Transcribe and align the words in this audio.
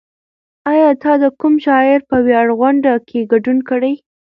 ایا 0.71 0.89
ته 1.01 1.11
د 1.23 1.25
کوم 1.39 1.53
شاعر 1.65 1.99
په 2.09 2.17
ویاړ 2.25 2.47
غونډه 2.59 2.91
کې 3.07 3.19
ګډون 3.31 3.57
کړی؟ 3.69 3.93